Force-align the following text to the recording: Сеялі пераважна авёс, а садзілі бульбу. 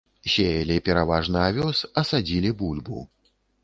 Сеялі 0.35 0.77
пераважна 0.87 1.45
авёс, 1.51 1.85
а 1.97 2.09
садзілі 2.15 2.57
бульбу. 2.65 3.09